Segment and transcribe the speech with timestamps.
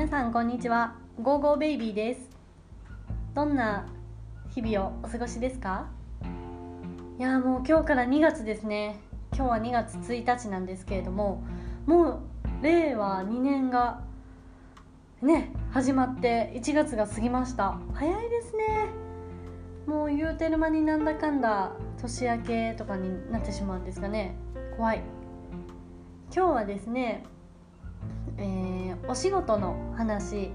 [0.00, 0.94] 皆さんこんにちは。
[1.20, 2.30] ゴーゴーベイビーです。
[3.34, 3.86] どんな
[4.48, 5.88] 日々をお過ごしですか？
[7.18, 8.98] いやもう今日から2月ですね。
[9.34, 11.42] 今日は2月1日なんですけれども
[11.84, 12.18] もう
[12.62, 14.00] 令和2年が
[15.20, 17.78] ね始まって1月が過ぎました。
[17.92, 18.86] 早いですね。
[19.86, 24.34] もう言うてる間になんだかんだ年明けとかになってしまうんですかね。
[24.78, 25.02] 怖い。
[26.34, 27.22] 今日はですね
[28.38, 30.50] えー、お仕事の話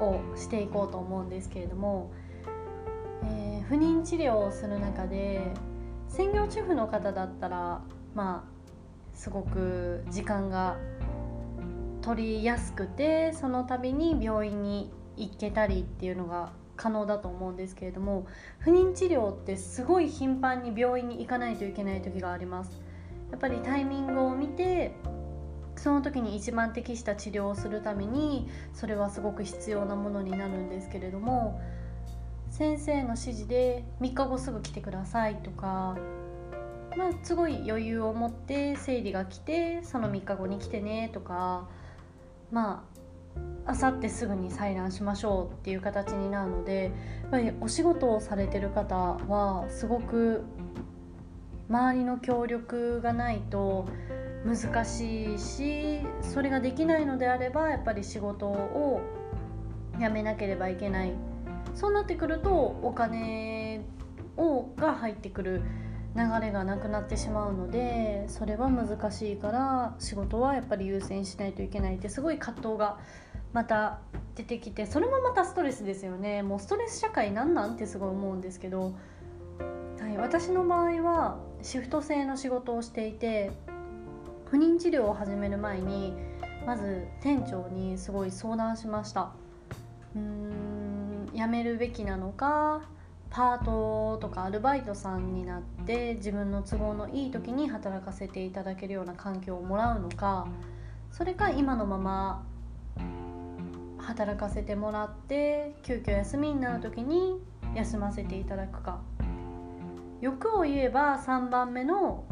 [0.00, 2.10] をしていこうと思うんですけれども、
[3.24, 5.52] えー、不妊治療をする中で
[6.08, 7.82] 専業主婦の方だったら
[8.14, 8.56] まあ
[9.14, 10.76] すごく時間が
[12.02, 18.26] 取りやすくてその度に病院に行けたりっていうのが可能だと思うんですけれども
[18.58, 22.80] 不妊治療ってすごい頻繁に病院に行かないといけない時があります。
[23.30, 24.94] やっぱりタイミングを見て
[25.76, 31.60] その時に一番適した治療をするためにそれはすごく必要なものになるんですけれども
[32.50, 35.96] 先生の指示で3日後すぐ来てくださいとか、
[36.96, 41.68] まあ、すごい余裕を持って生理が来てその3日後に来てねとか
[42.50, 42.84] ま
[43.66, 50.44] ああさってすぐに採卵しましょうっていう形になるのでやっぱりお仕事をされてる方はすごく
[51.68, 53.86] 周りの協力がないと
[54.46, 59.00] 難しいしそれができないのであればやっぱり仕事を
[59.98, 61.12] 辞めなければいけない。
[61.74, 62.50] そうなってくると
[62.82, 63.84] お金
[64.38, 65.62] をが入ってくる
[66.14, 72.98] 流れがなくなってしまうのでそれは難しいから仕事はやっぱり優先しないといけないってすごい葛藤が
[73.52, 74.00] また
[74.34, 76.42] 出てきてそれもまたストレスですよね。
[76.42, 78.94] もうストレス社会なんなんってすごい思うんですけど、
[80.00, 83.52] はい、私の場合はシフト制の仕事をしていて
[84.50, 86.14] 不妊治療を始める前に
[86.64, 89.32] まず店長にすごい相談しました。
[90.14, 92.82] うーん辞めるべきなのか
[93.28, 100.46] パートとかアルバイトさんになって自分の都合のいい時に働かせていただけるような環境をもらうのか
[101.10, 102.46] それか今のまま
[103.98, 107.40] 働かせてもらって急遽休みになる時に
[107.74, 109.00] 休ませていただくか。
[110.20, 112.24] 欲を言えば3番目の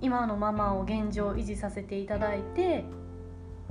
[0.00, 2.84] 今のママを現状維持させていただいて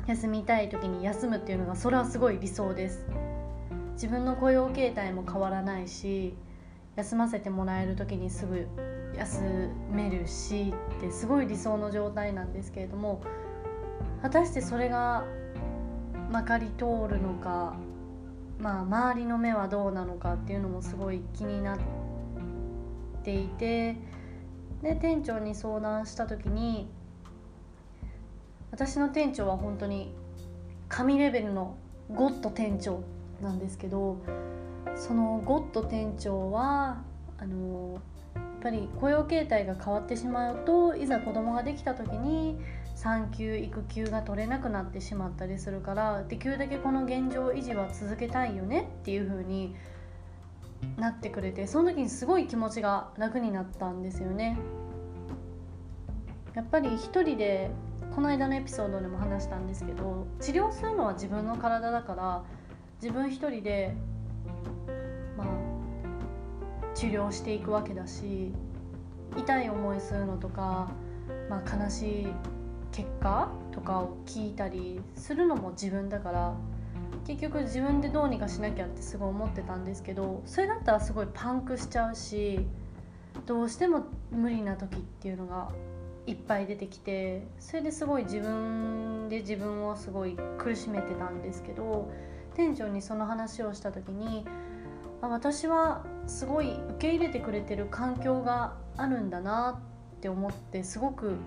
[0.08, 3.06] 休みたい時に休むっていうのがそれはすごい理想です。
[3.96, 6.36] 自分の雇用形態も変わらないし
[6.98, 8.68] 休ませてもらえる時にすぐ
[9.18, 13.22] 休めるしってすごい理想の状態なんですけれども
[14.22, 15.26] 果たしてそれが
[16.30, 17.76] まかり通るのか
[18.60, 21.80] まあ周りの目はどうなのかっていうのもすごい気になっ
[23.24, 23.96] ていて
[24.82, 26.88] で店長に相談した時に
[28.72, 30.14] 私の店長は本当に
[30.90, 31.78] 神レベルの
[32.14, 33.04] ゴッド店長
[33.42, 34.18] なんですけど
[34.96, 37.04] そのゴッド店長は
[37.38, 38.02] あの
[38.36, 42.60] やっぱり雇用形態が変わってしまうといざ子供ができた時に
[42.96, 49.76] 産休育休が取れなくなってしまったりするからできるだけこの現状維持は続けたいよねっていう風に
[50.98, 54.58] なってくれてその時にすごい気持ちが楽になったんですよね。
[56.54, 57.70] やっぱり一人で
[58.16, 62.44] この間のエピソードでも話したんですけど治療するのは自分の体だから
[63.02, 63.94] 自分一人で
[65.38, 65.48] まあ
[66.96, 68.54] 治療していくわけだし
[69.38, 70.90] 痛い思いするのとか、
[71.50, 72.28] まあ、悲しい
[72.94, 76.56] 結果とかを聞いたりするのも自分だから
[77.26, 82.60] 結局自分でどうにかしなきゃってすごい思ってたんですけどそれだったらすごいパンクしちゃうし
[83.48, 85.70] どうしても無理な時っていうのが
[86.28, 92.12] いっぱい出てきてそれですごい自分で自分をすごい苦しめてたんですけど
[92.56, 94.46] 店長にその話をした時に
[95.22, 99.82] あ私はすごい受け入れてくれてる環境があるんだな
[100.16, 101.38] って思ってすごく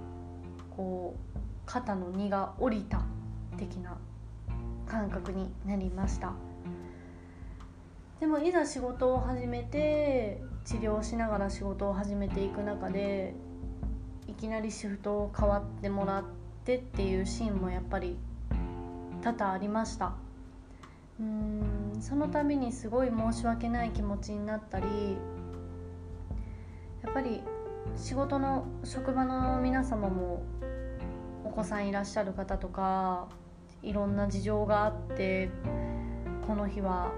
[0.77, 3.03] こう肩の荷が下りた
[3.57, 3.97] 的な
[4.89, 6.33] 感覚になりました。
[8.21, 13.35] でもいざ仕事を始めて治療しながら仕事を始めていく中で
[14.27, 16.25] いきなりシフトを変わってもらっ
[16.65, 18.19] てっていうシーンもやっぱり
[19.23, 20.15] 多々ありました。
[21.21, 24.87] うーんその度にすごい申し訳ない気持ちになったり
[27.03, 27.43] やっぱり
[27.97, 30.43] 仕事の職場の皆様も
[31.45, 33.29] お子さんいらっしゃる方とか
[33.83, 35.51] いろんな事情があって
[36.47, 37.13] この日は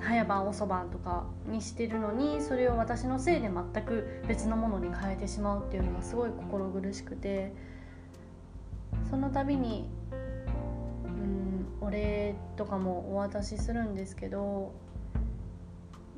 [0.00, 7.52] 早晩遅番とかにしてるのにそれを私のせいで全く別のものに変えてしまうっていうのがすごい心苦しくて
[9.08, 9.88] その度に
[11.04, 14.72] うんお礼とかもお渡しするんですけど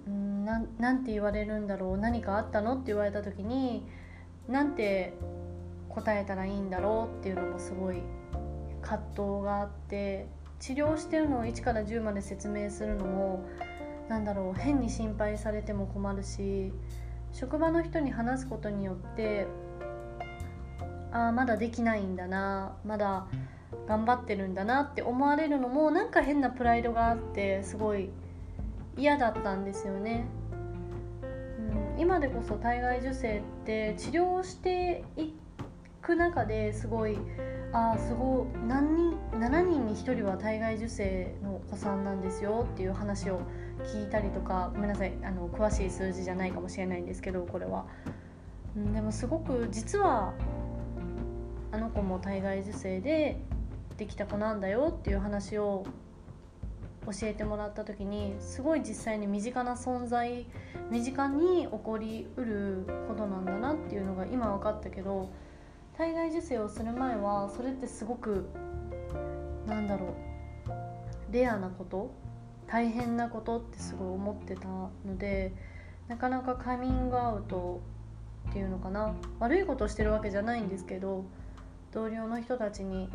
[0.06, 3.86] うんななんて言われるんだろう何かあったのって言われた時に
[4.48, 5.14] なんて
[5.88, 8.02] 答えたらいいんだろうっていうのもすごい
[8.86, 10.28] 葛藤があって
[10.60, 13.44] 治療してるのを1から10まで説明するのも
[14.08, 16.72] なんだろう変に心配されても困るし
[17.32, 19.46] 職場の人に話すことによって
[21.12, 23.26] ああまだできないんだなまだ
[23.88, 28.10] 頑張ってるんだなって思われるのもなんか変なプライドがあってすごい
[28.96, 30.26] 嫌だったんですよね。
[31.94, 35.32] うん、今でこそ体外受精って治療してい
[36.00, 37.18] く中ですごい
[37.78, 43.42] あすごい何人7人に1人は体外受精のお子さんなんですよっていう話を
[43.92, 47.84] 聞いたりとかごめんなさいあの詳しい数字じゃないかもしれないんですけどこれは。
[48.94, 50.32] でもすごく実は
[51.70, 53.42] あの子も体外受精で
[53.98, 55.84] できた子なんだよっていう話を
[57.04, 60.46] 教えてもらった時にすごい実際に身近な存在
[60.90, 65.30] 身近に起こりうることなんだなっていうのが今分かったけど
[65.96, 68.48] 体外受精をする前はそれってすごく
[69.66, 70.14] なんだろ
[71.30, 72.10] うレアなこと
[72.66, 75.52] 大変なことってすごい思ってたので
[76.08, 77.80] なかなかカミングアウト
[78.50, 81.24] っていうのかな悪いことをしてるわけじゃないんですけど
[81.92, 83.08] 同僚の人たちに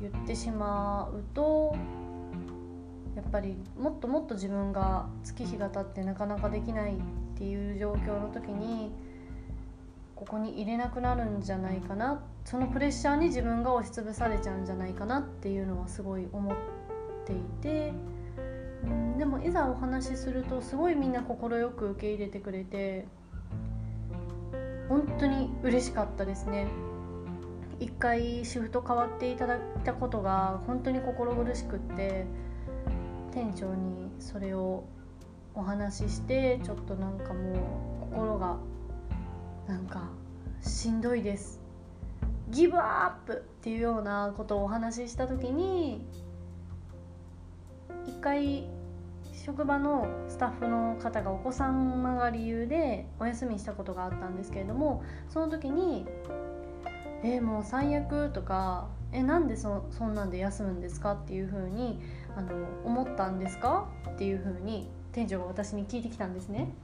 [0.00, 1.76] 言ってしまうと
[3.16, 6.96] やっぱりもっともっと自分が月日が経ってなかなかできないっ
[7.36, 8.92] ていう状況の時に
[10.22, 12.22] ここに入れなくなるんじゃないかな。
[12.44, 16.56] そのプレッシャーに自分が押しつぶされちゃうんじゃないかなっていうのはすごい思っ
[17.26, 17.92] ていて、
[18.84, 21.36] うん、でもいざお話しするとすごいみんな快
[21.70, 23.06] く受け入れてくれて。
[24.88, 26.68] 本当に嬉しかったですね。
[27.80, 32.26] 一回シフト変わっていただいたことが本当に心苦しくって。
[33.32, 34.84] 店長にそれを
[35.54, 38.58] お話ししてちょっとなんかもう心が
[39.72, 40.10] なんか
[40.60, 41.58] しんどいです。
[42.50, 46.06] ギブアップっていうようなことをお話しした時に
[48.06, 48.68] 一回
[49.32, 56.06] 職場のスタッフの方がお子様が理由でお休みしたことがあったんですけれどもその時に
[57.24, 61.12] えー、もう最悪とかえなんでそそんなんで休むんですか？
[61.12, 61.98] っていうふうに
[62.36, 62.52] あの
[62.84, 63.88] 思ったんですか？
[64.10, 66.74] っていうふうに店長が私に聞いてきたんですね。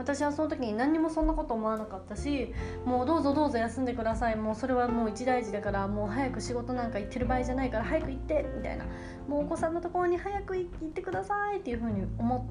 [0.00, 2.54] 私はその時に何にもそんなこと思わなかったし
[2.86, 4.36] もうどうぞどうぞ休んでください。
[4.36, 8.86] もうそれはもう一大事だからもう早く仕事なんか行ってる場合じゃないから早く行ってみたいな。
[9.28, 12.48] もうお子さんのところに早く行ってくださいっていうふうに思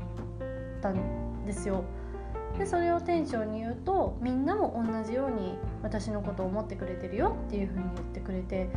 [0.77, 1.83] ったんですよ。
[2.59, 8.69] でそれを店長に言うとみんなも同じように私のことを思ってくれてるよっていうふうに言ってくれて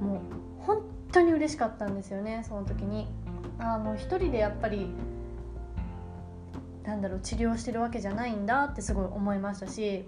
[0.00, 0.18] もう
[0.60, 0.82] 本
[1.12, 3.08] 当に嬉しかったんですよねその時に。
[3.58, 4.90] あもう一人でやっぱり
[6.88, 10.06] なんだろう治療してるわけじゃないんだってすごい思いましたし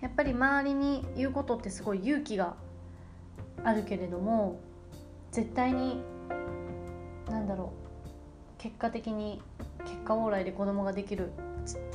[0.00, 2.54] やっぱり周りに言うことってすごい勇気が
[3.64, 4.60] あるけれども
[5.32, 6.00] 絶対に
[7.28, 7.72] 何だろ
[8.06, 9.42] う結果的に
[9.80, 11.32] 結果往来で子供ができる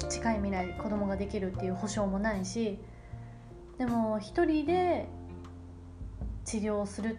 [0.09, 2.77] 近い未来子供ができるっていう保証もないし
[3.77, 5.07] でも一人で
[6.43, 7.17] 治療する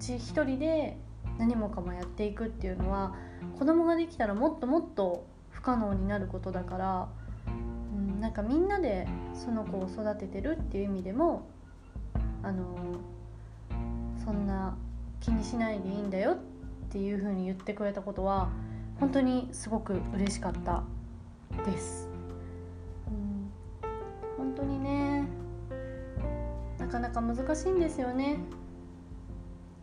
[0.00, 0.98] 一人で
[1.38, 3.14] 何もかもやっていくっていうのは
[3.56, 5.35] 子供ができたらもっともっと
[5.66, 7.08] 可能になることだから、
[7.48, 7.50] う
[7.98, 11.48] ん、なんかみんなでその子を育ててるっていう意味でも
[12.44, 12.76] あの
[14.24, 14.76] そんな
[15.18, 16.36] 気にしないでいいんだよっ
[16.88, 18.48] ていうふうに言ってくれたことは
[19.00, 20.84] 本当にすごく嬉しかった
[21.64, 22.08] です。
[23.08, 23.50] うん、
[24.36, 25.26] 本当にね
[26.78, 28.38] なかなか難しいんですよね。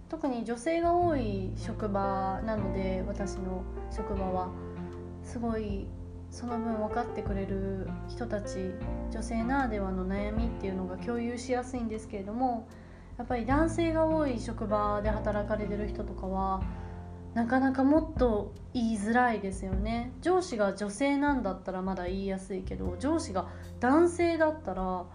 [0.08, 4.48] 特に女性が多い職場なので私の職場は
[5.24, 5.88] すごい
[6.30, 8.72] その分分かってくれる人たち
[9.12, 12.68] 女性ならではの悩みっていうのが共有しやすいんですけれども
[13.18, 16.64] やっぱり男性が多い職場で働かれてる人とかは
[17.36, 20.12] なかなかもっと言いづらいですよね。
[20.22, 23.48] 上司が女性なんだったらまだ言いやすいけど上司が
[23.80, 25.06] 男性だったら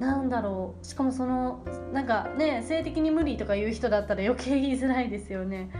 [0.00, 0.84] なんだろう。
[0.84, 5.70] しかもそのなんかね性的に無理とか言う人だったら余計言いづらいですよね。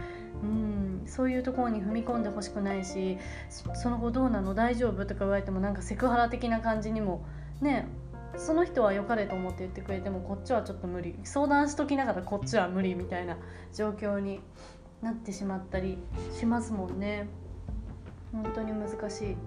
[0.43, 3.17] うんそういうところに踏み込んでほしくないし
[3.49, 4.53] その後どうなの？
[4.53, 5.05] 大丈夫？
[5.05, 7.25] とか言われてもなんかセクハラ的な感じにも
[7.61, 7.87] ね
[8.35, 11.15] その人は良かれと思って言ってくれてもこっちはちょっと無理。
[11.23, 13.37] 相談しときながらこっちは無理みたいな
[13.73, 14.41] 状況に
[15.01, 15.97] なってしまったり
[16.37, 17.27] しますもんね。
[18.31, 19.37] 本当に難しい。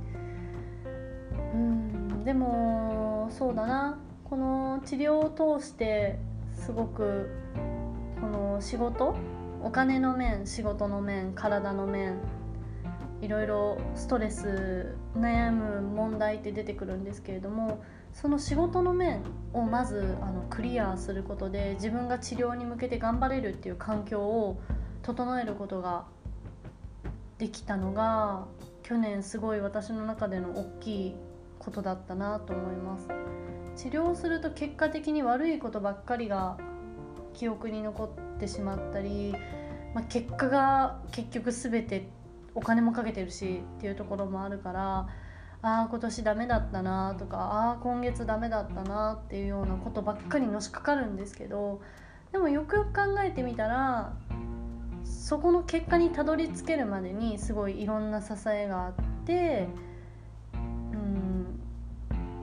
[1.55, 3.99] うんでもそうだな。
[4.25, 6.19] この治療を通して
[6.53, 7.31] すごく
[8.21, 9.15] この仕事
[9.63, 12.19] お金の面仕事の面体の面
[13.21, 17.83] いろいろストレス悩む問題って出てくるんですけれども
[18.15, 24.61] その仕事の面をまずあのクリアすることで自分が治療に向けて頑張れるっていう環境を
[25.03, 26.07] 整えることが
[27.37, 28.47] できたのが
[28.83, 31.15] 去年すごい私の中での大きい
[31.59, 33.09] ことだったなと思います。
[33.77, 36.59] 治療すると結果的に悪いことばっかりが
[37.35, 39.35] 記憶に残っててしまったり、
[39.95, 42.09] まあ、結果が結局全て
[42.55, 45.09] お金もかけてるしっていうところもあるから
[45.63, 51.81] ああ今年ダメだったなとかああ今月ダメだったなっていうようなことばっかりのしかかるんですけど
[52.33, 54.17] でもよくよく考えてみたら
[55.05, 58.95] そこの結果にたどり着けるまでにすごいいろんな支えがあっ
[59.27, 59.69] て
[60.55, 61.61] うん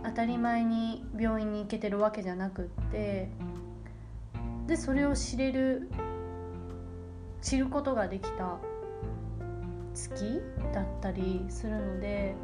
[0.04, 3.30] 当たり前に病院に行けてるわけじゃなくって
[4.68, 5.90] でそれを知れる
[7.42, 8.58] 知ることができた
[9.94, 10.42] 月
[10.74, 12.36] だったりするので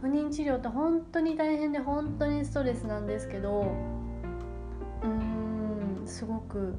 [0.00, 3.62] 不妊治療って本当に大変で本当にストレスなんですけど
[5.02, 6.74] うーんすごく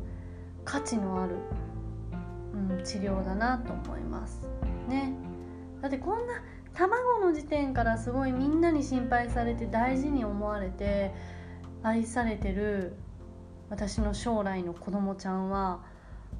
[0.64, 1.36] 価値のある、
[2.54, 4.42] うん、治療だなと思います。
[4.88, 5.14] ね。
[5.82, 6.34] だってこんな
[6.74, 11.14] 卵の時点からすごいみんなに心配されて大事に思われて
[11.82, 12.96] 愛されてる
[13.70, 15.80] 私の将来の子供ちゃんは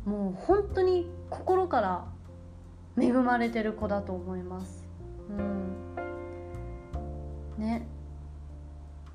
[0.06, 2.06] もう本当に心から
[2.98, 4.88] 恵まれてる子だと思います。
[5.30, 5.96] うん。
[7.58, 7.88] ね。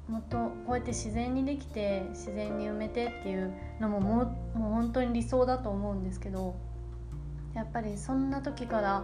[0.09, 6.55] もっとこうやって自然にできて自然に埋めてっていうのももうもう本当に理想だと思うんですけど
[7.55, 9.03] やっぱりそんな時から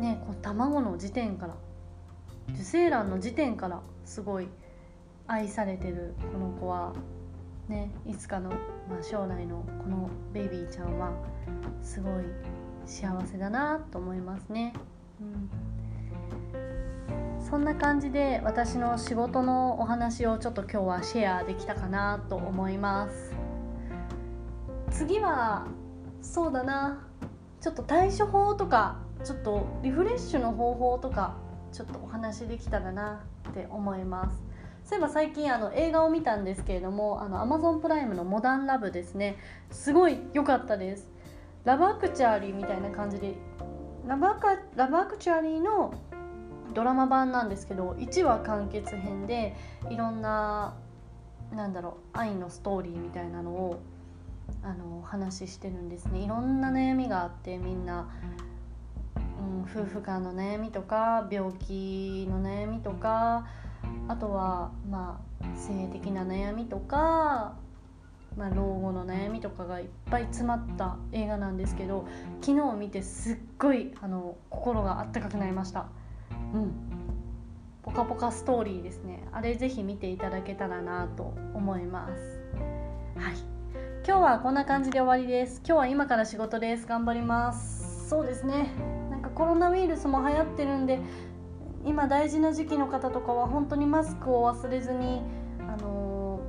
[0.00, 1.56] ねこう卵の時点から
[2.50, 4.46] 受精卵の時点からすごい
[5.26, 6.92] 愛されてるこの子は
[7.68, 8.56] ねいつかの、ま
[9.00, 11.12] あ、将来のこのベイビーちゃんは
[11.82, 12.24] すごい
[12.86, 14.74] 幸せだなと思いますね。
[15.20, 15.50] うん。
[17.40, 23.34] そんな感じで私の仕事のお話をちょっと今日はシェアできたかなと思います。
[24.90, 25.66] 次は
[26.20, 27.06] そうだな。
[27.60, 31.36] ちょっと対処法とかちょっとリフレッシュの方法とか
[31.72, 34.53] ちょっとお話できたらなって思います。
[34.84, 39.36] そういえば最近あの映画を見たんですけれどもあの Amazon プライムの「モダンラブ」ですね。
[39.70, 41.10] すごい良かったです。
[41.64, 43.34] ラブアクチャーリーみたいな感じで
[44.06, 45.94] ラブアクラブアクチャーリーの
[46.74, 49.56] ドラマ版なんですけど1話完結編で
[49.88, 50.74] いろんな
[51.52, 53.80] なんだろう愛のストーリーみたいなのを
[54.62, 56.18] あの話してるんですね。
[56.18, 58.10] いろんな悩みがあってみんな、
[59.38, 63.46] うん、夫婦間の悩みとか病気の悩みとか
[64.08, 67.56] あとはまあ性的な悩みとか、
[68.36, 72.06] まあ、老後の悩みとかがいっぱい詰まった映画なんですけど
[72.40, 75.86] 昨日見てすっごいあの心があったかくなりました。
[76.52, 76.72] うん。
[77.82, 79.28] ポカポカストーリーですね。
[79.30, 82.40] あれぜひ見ていただけたらなと思います。
[83.16, 83.34] はい。
[84.06, 85.58] 今日はこんな感じで終わりです。
[85.66, 86.86] 今日は今から仕事です。
[86.86, 88.08] 頑張ります。
[88.08, 88.70] そうですね。
[89.10, 90.98] なんかコロナウイルスも流行ってるんで
[91.84, 95.22] 今大事な時期の方とかは本当にマスクを忘れずに
[95.68, 96.40] あの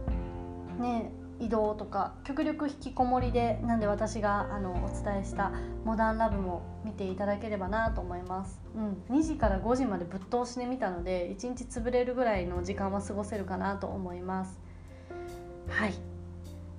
[0.80, 5.52] ー、ね移動とか極力引きこもりでなんで私があのお伝えした
[5.84, 14.58] 「モダンラブ」も見ていただければなと思います、うん、2時から5時までぶっ通しで見たので1日潰れるぐらいの時間は過ごせるかなと思います。
[15.68, 15.94] はい。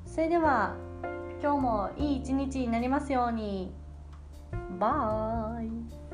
[0.07, 0.77] それでは
[1.43, 3.75] 今日もいい一日になりますように。
[4.79, 6.06] バイ。